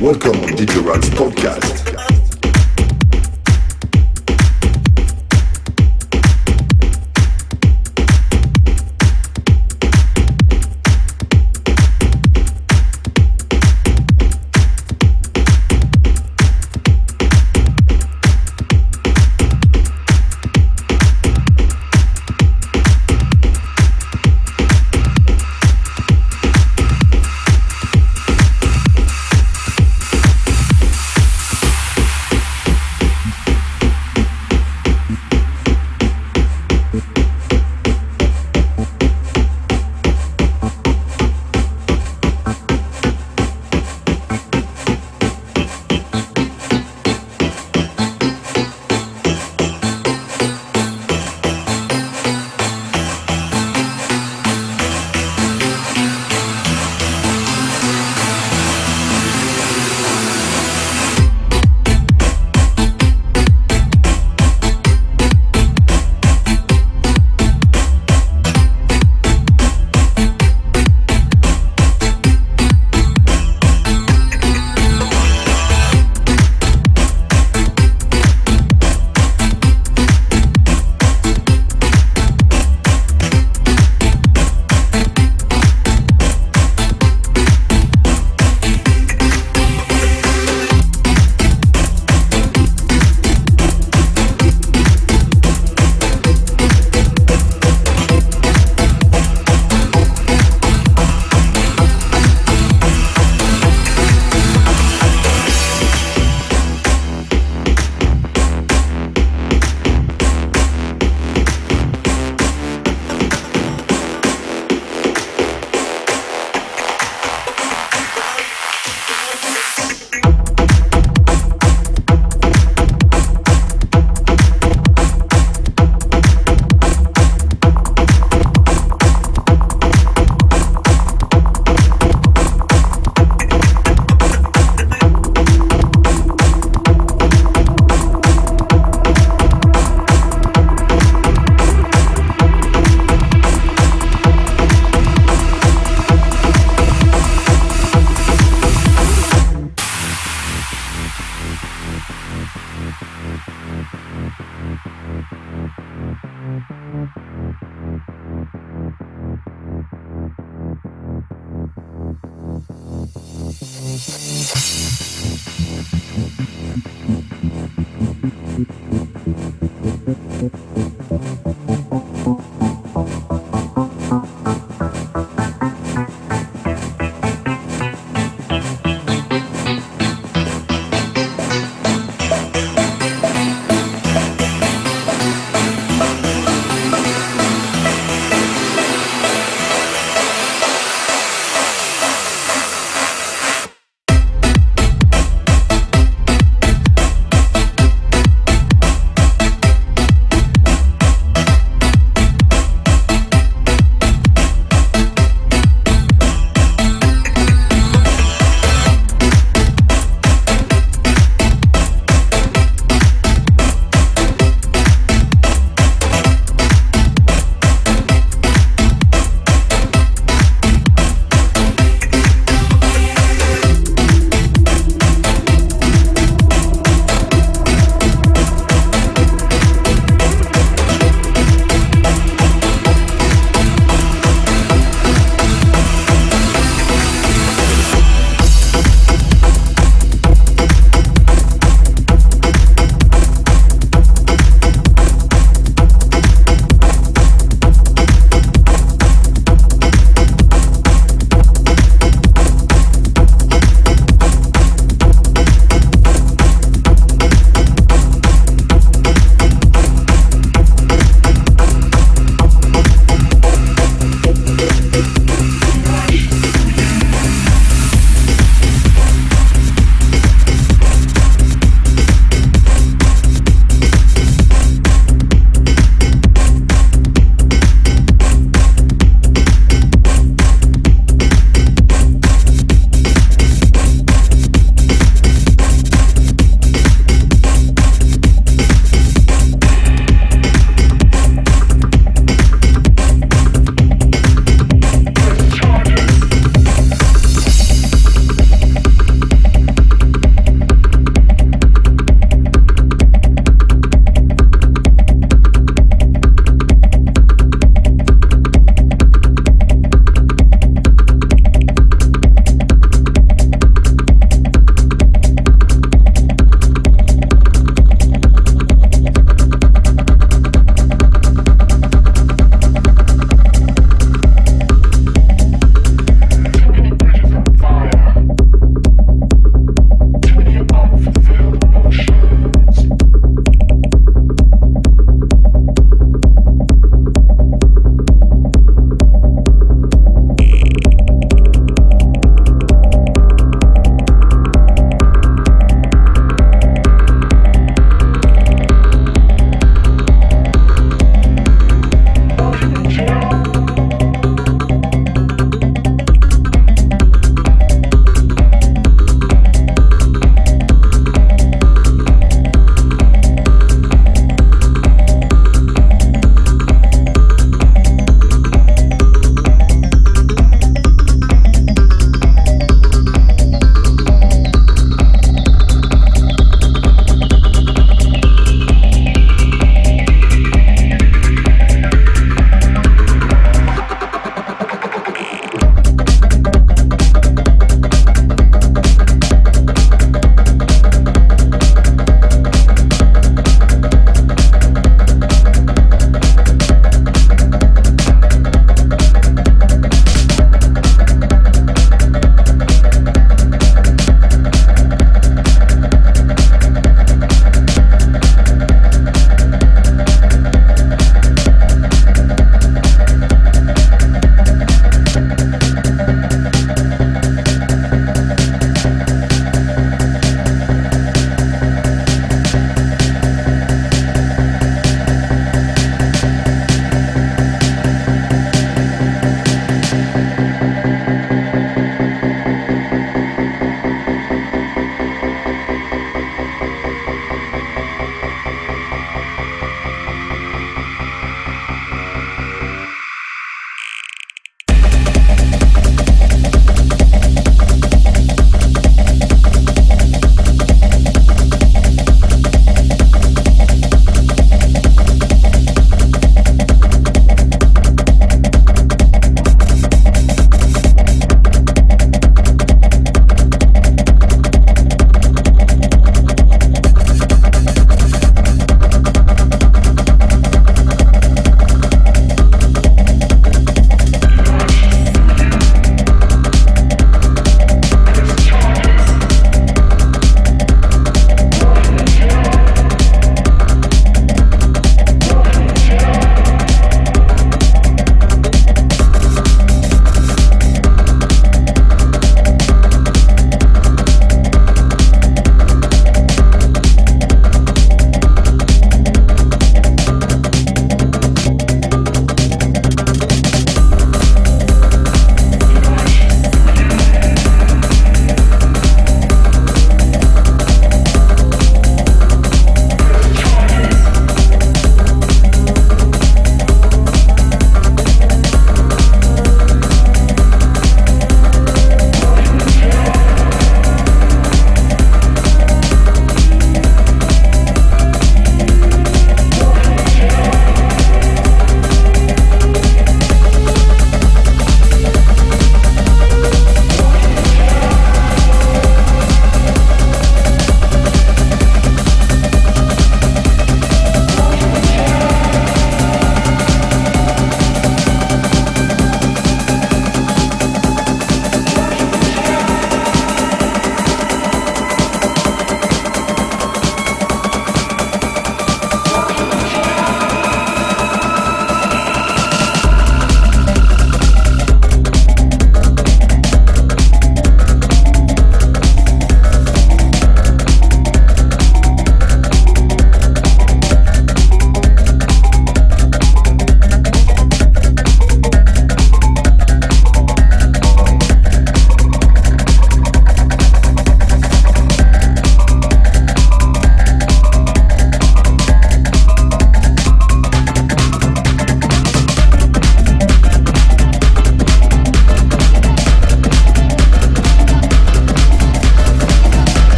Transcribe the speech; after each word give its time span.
Welcome 0.00 0.38
on 0.42 0.50
DJ 0.50 0.84
podcast. 1.12 2.25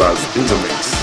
Raz 0.00 0.34
in 0.34 0.46
the 0.46 0.56
mix. 0.62 0.99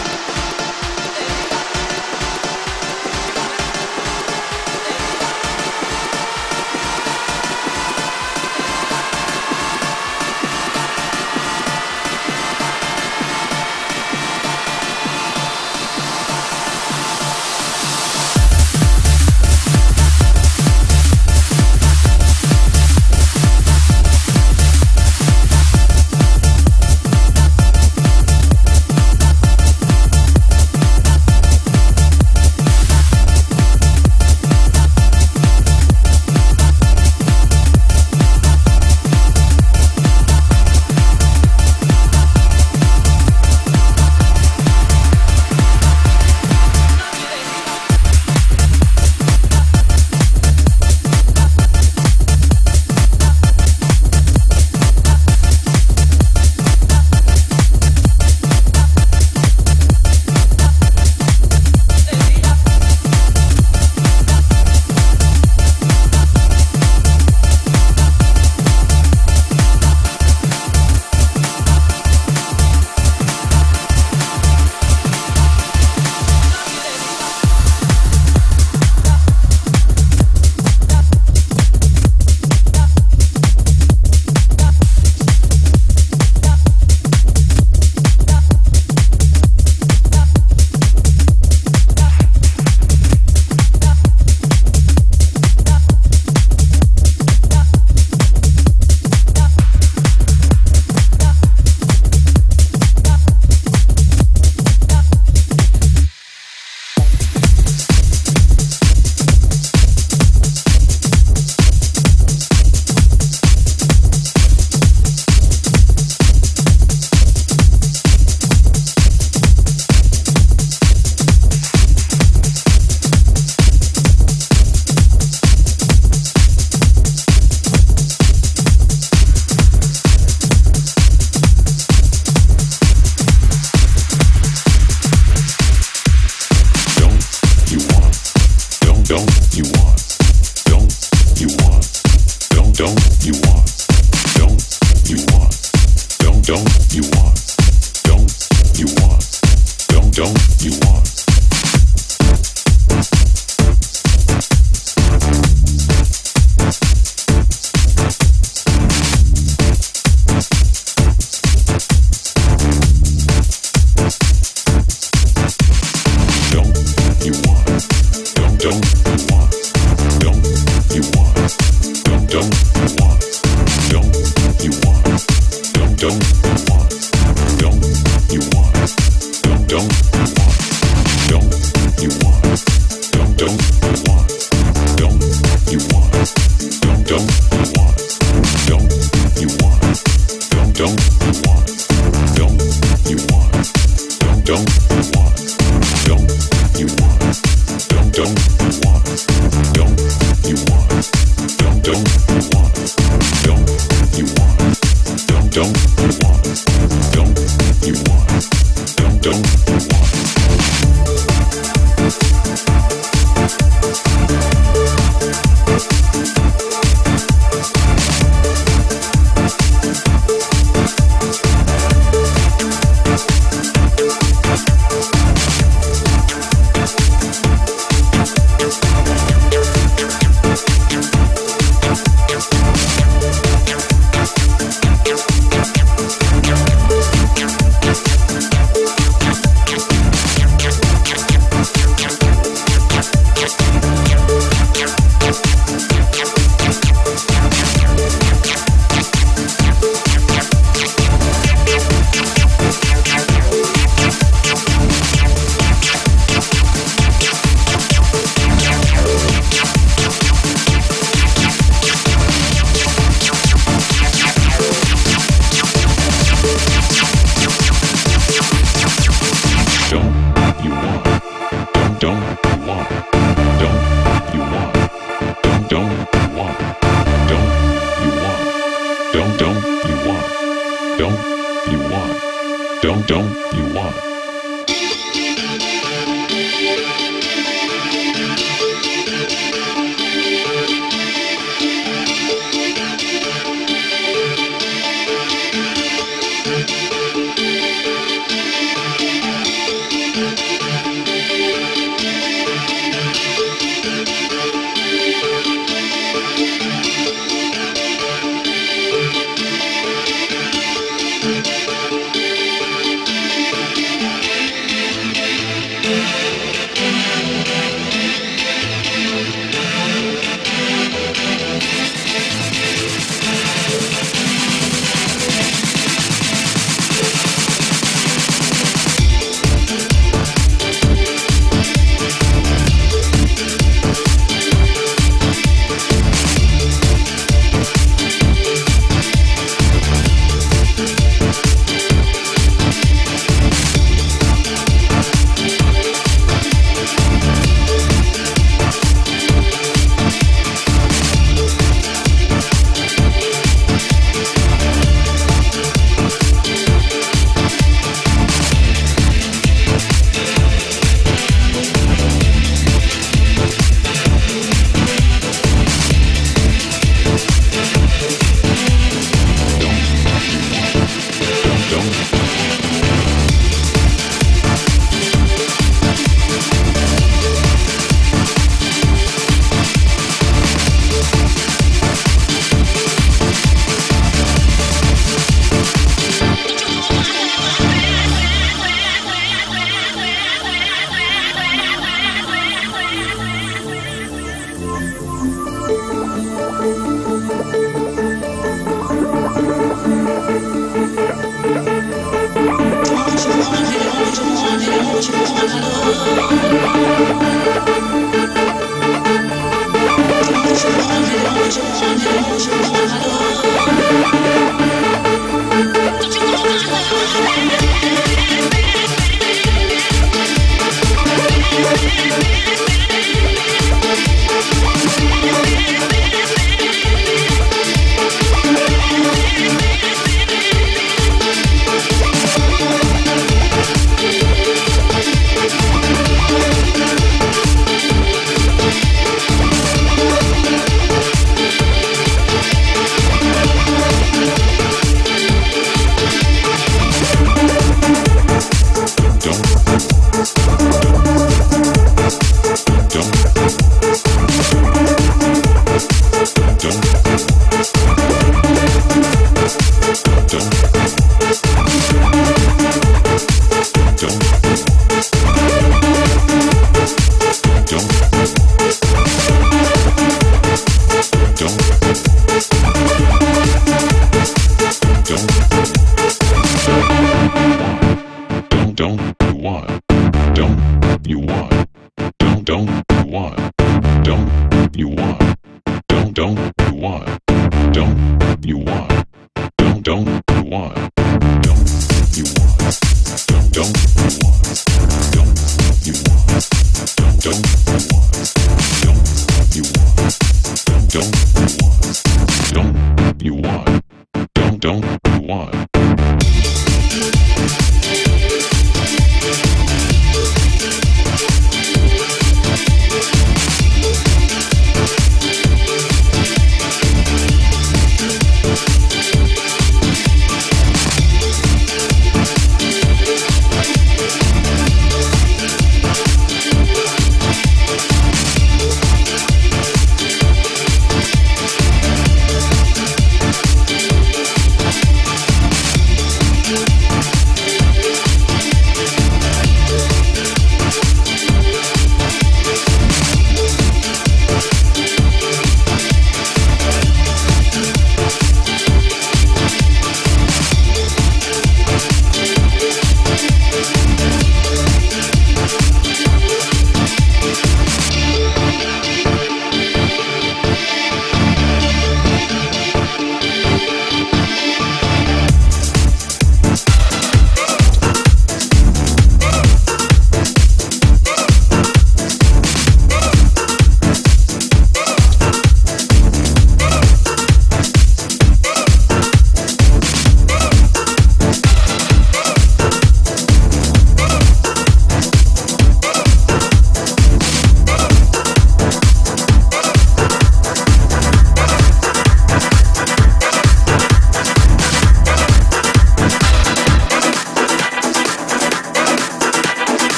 Don't 505.27 505.56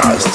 Charles 0.00 0.27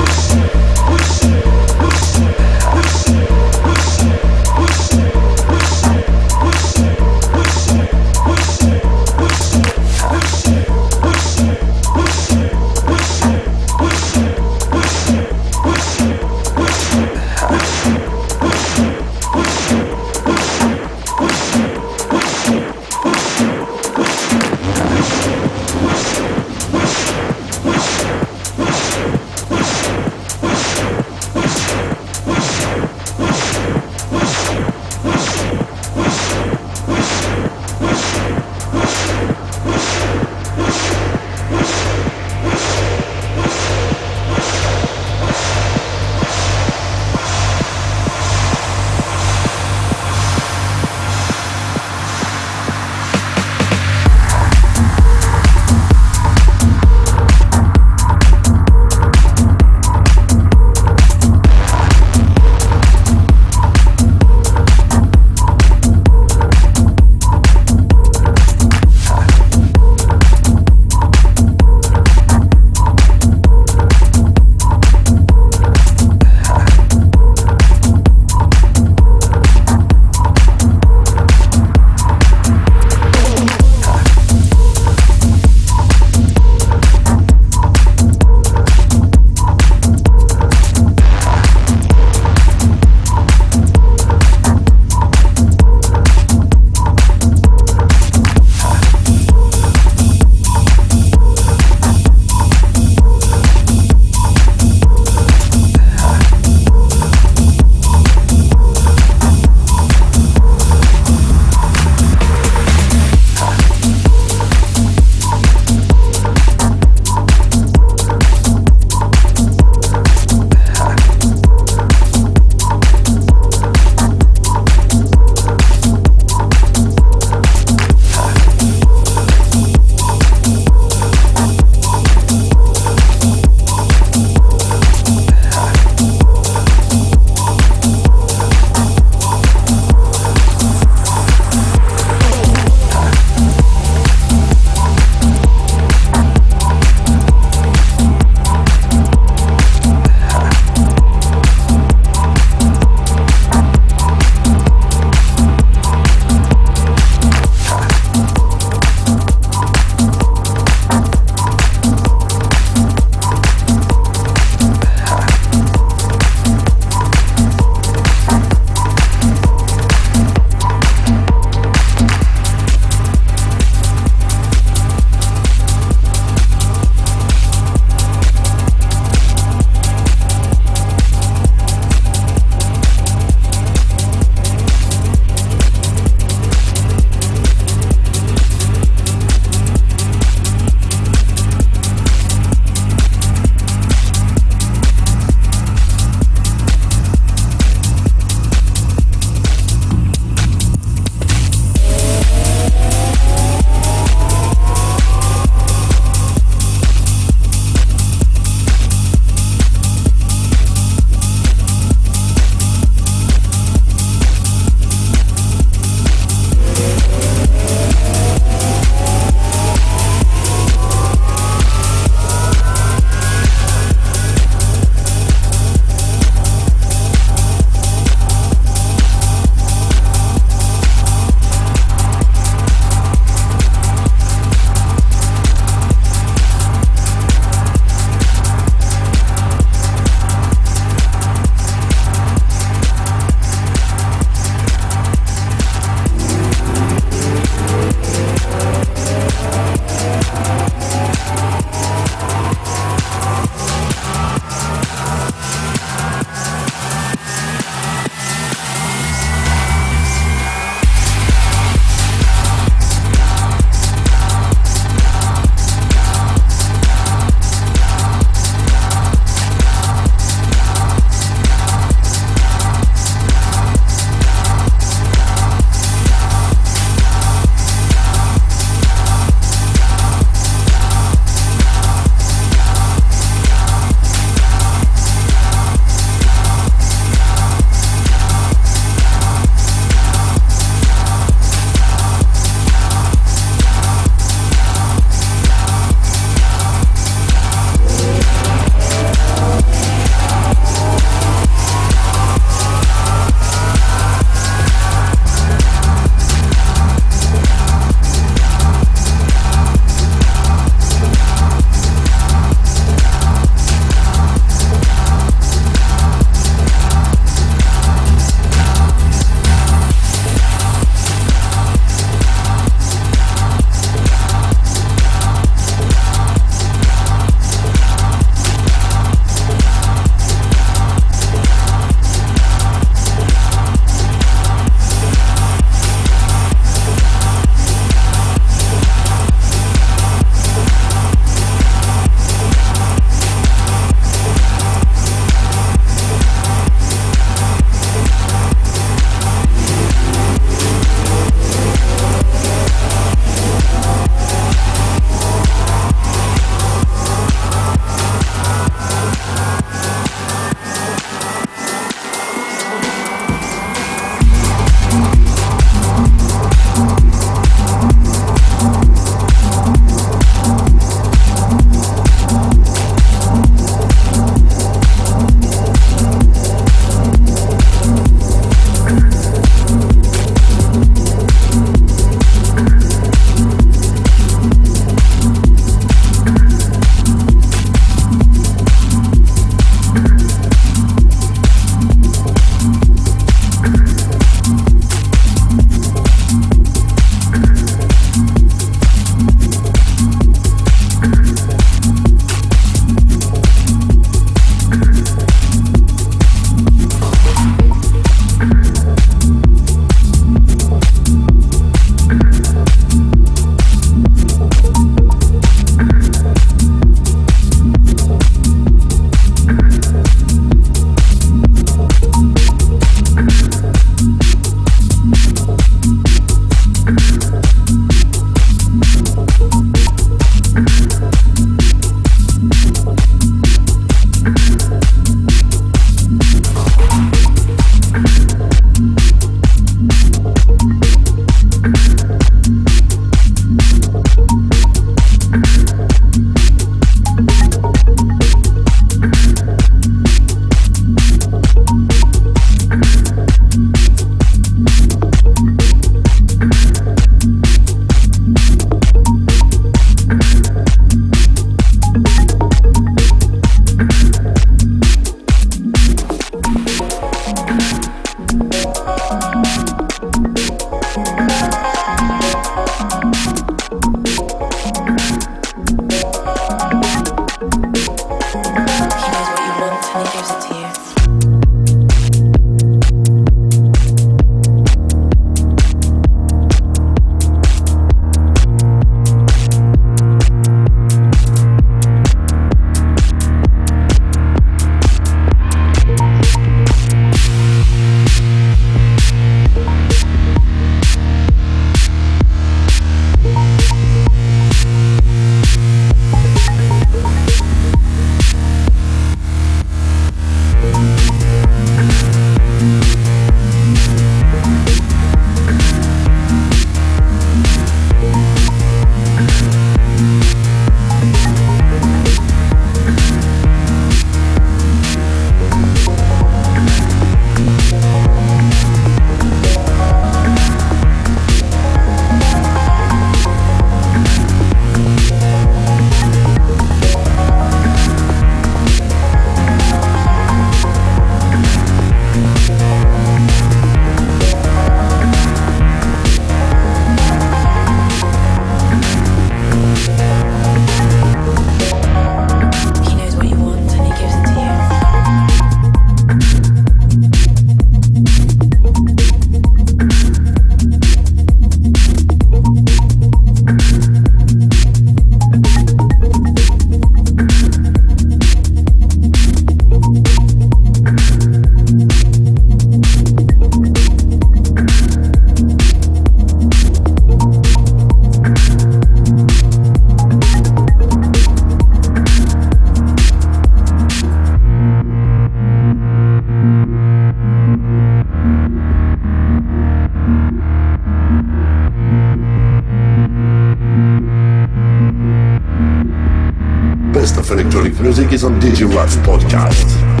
Music 597.81 598.11
is 598.13 598.23
on 598.23 598.39
DigiRats 598.39 598.95
Podcast. 599.03 600.00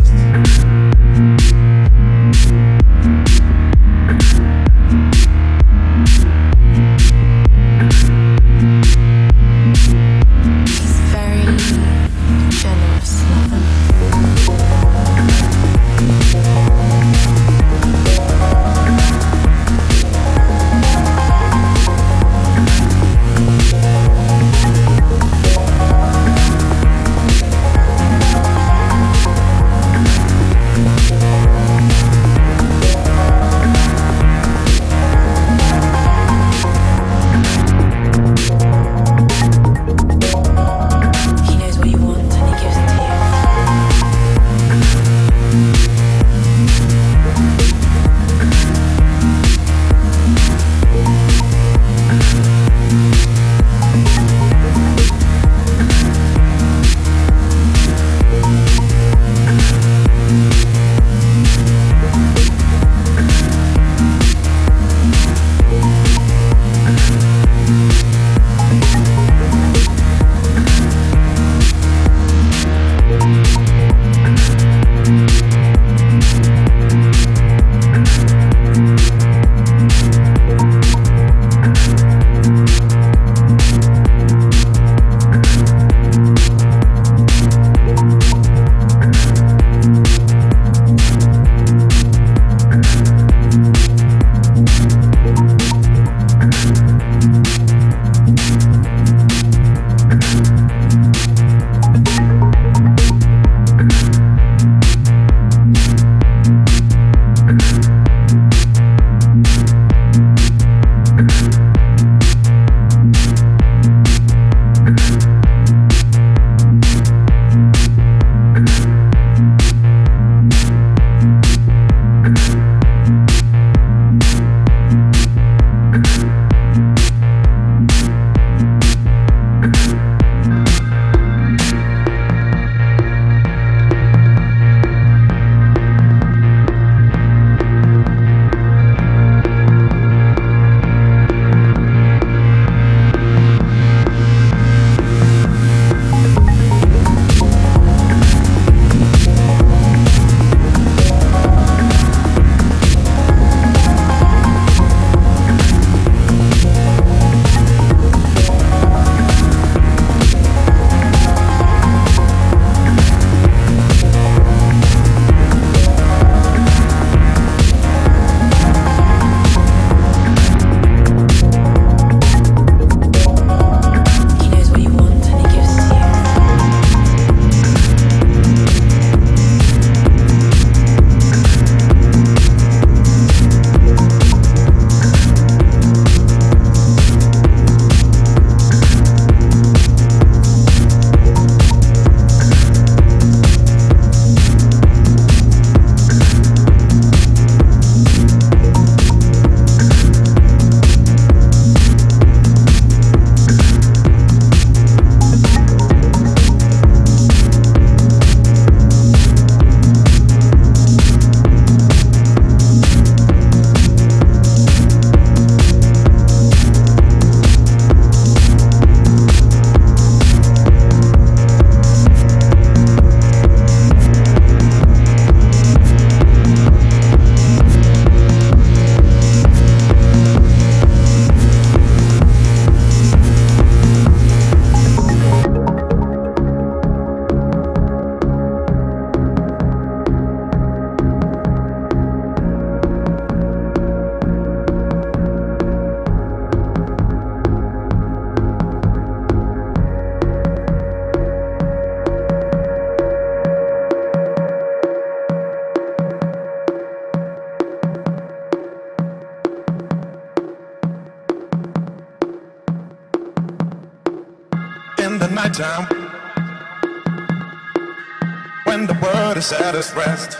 just 269.81 269.95
rest, 269.95 270.37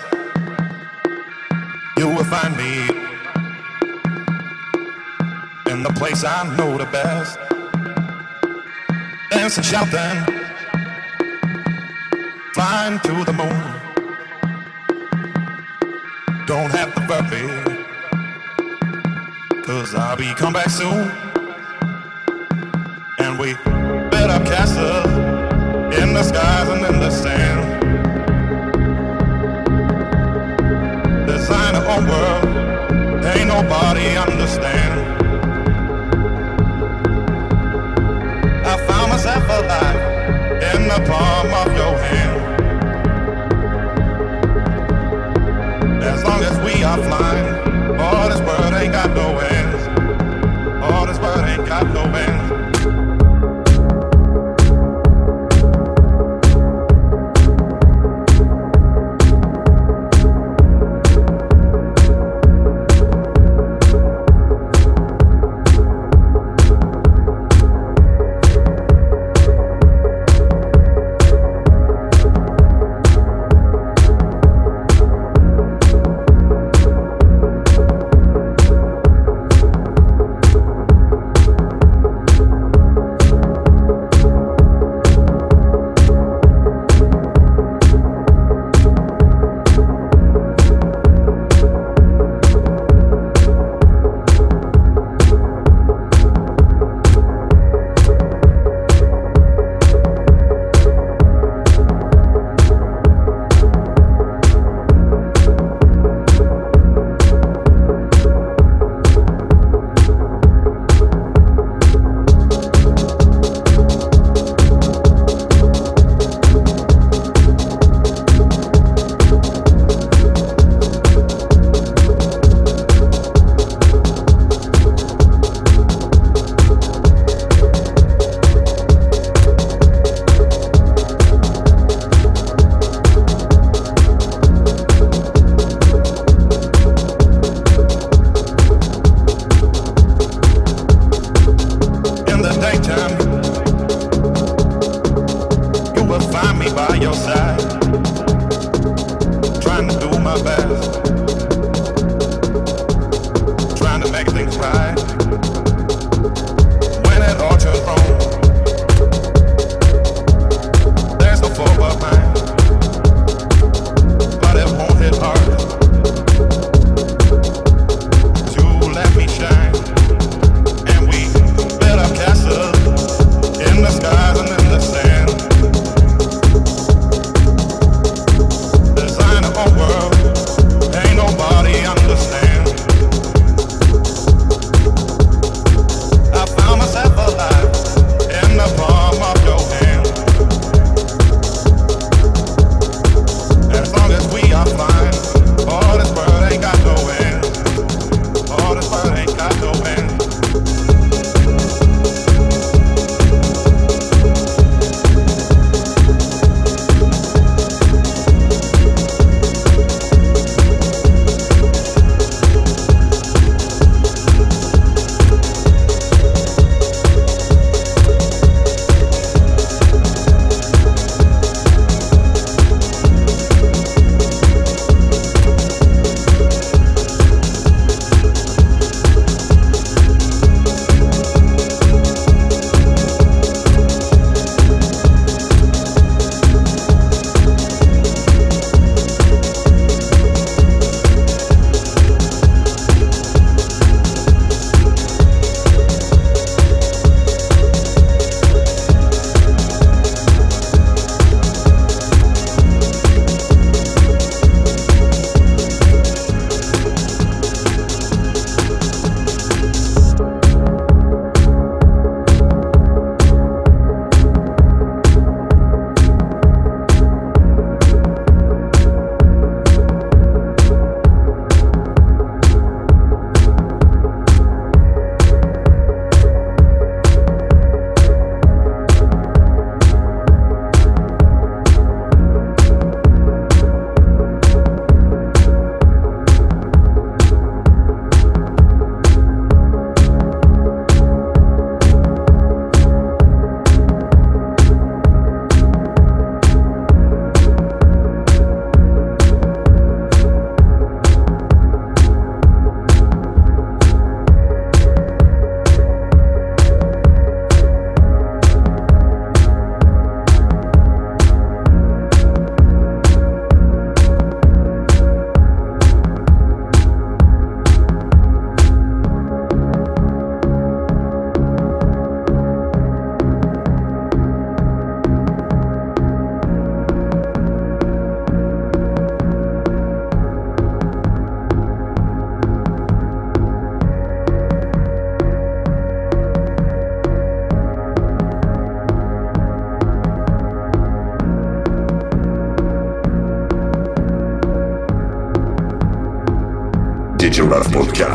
you 1.97 2.05
will 2.07 2.23
find 2.25 2.55
me 2.55 2.73
in 5.71 5.81
the 5.81 5.91
place 5.95 6.23
I 6.23 6.43
know 6.55 6.77
the 6.77 6.85
best. 6.85 7.39
Dancing, 9.31 9.63
shouting, 9.63 10.17
flying 12.53 12.99
to 12.99 13.13
the 13.29 13.33
moon. 13.41 13.63
Don't 16.45 16.71
have 16.79 16.93
to 16.93 17.01
worry, 17.09 17.47
cause 19.63 19.95
I'll 19.95 20.17
be 20.17 20.35
come 20.35 20.53
back 20.53 20.69
soon. 20.69 21.09
And 23.17 23.39
we 23.39 23.55
build 24.11 24.29
up 24.35 24.45
castles 24.45 25.07
in 25.99 26.13
the 26.13 26.21
skies 26.21 26.69
and 26.69 26.85
in 26.85 26.99
the 26.99 27.09
sand. 27.09 27.50
Nobody 33.61 34.17
understand. 34.17 34.99
I 38.65 38.77
found 38.87 39.11
myself 39.11 39.43
alive 39.43 40.01
in 40.73 40.87
the 40.87 40.99
palm 41.07 41.40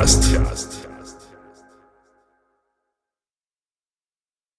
Podcast. 0.07 0.36